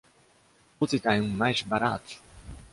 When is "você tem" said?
0.79-1.21